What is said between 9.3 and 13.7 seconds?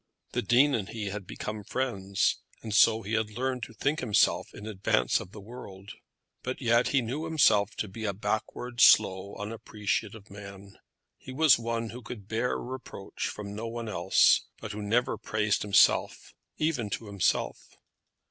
unappreciative man. He was one who could bear reproach from no